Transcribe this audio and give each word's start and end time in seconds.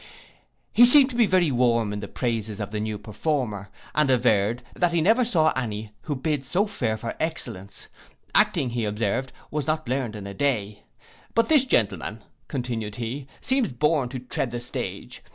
He 0.73 0.87
seemed 0.87 1.11
to 1.11 1.15
be 1.15 1.27
very 1.27 1.51
warm 1.51 1.93
in 1.93 1.99
the 1.99 2.07
praises 2.07 2.59
of 2.59 2.71
the 2.71 2.79
new 2.79 2.97
performer, 2.97 3.69
and 3.93 4.09
averred, 4.09 4.63
that 4.73 4.93
he 4.93 4.99
never 4.99 5.23
saw 5.23 5.51
any 5.55 5.91
who 6.01 6.15
bid 6.15 6.43
so 6.43 6.65
fair 6.65 6.97
for 6.97 7.13
excellence. 7.19 7.87
Acting, 8.33 8.71
he 8.71 8.83
observed, 8.83 9.31
was 9.51 9.67
not 9.67 9.87
learned 9.87 10.15
in 10.15 10.25
a 10.25 10.33
day; 10.33 10.85
'But 11.35 11.49
this 11.49 11.65
gentleman,' 11.65 12.23
continued 12.47 12.95
he, 12.95 13.27
'seems 13.41 13.73
born 13.73 14.09
to 14.09 14.17
tread 14.17 14.49
the 14.49 14.59
stage. 14.59 15.21